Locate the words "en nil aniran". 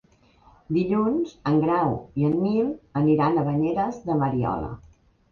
2.29-3.37